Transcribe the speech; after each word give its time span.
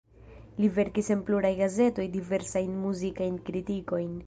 Li 0.63 0.69
verkis 0.77 1.11
en 1.15 1.21
pluraj 1.27 1.51
gazetoj 1.61 2.07
diversajn 2.17 2.75
muzikajn 2.89 3.41
kritikojn. 3.51 4.13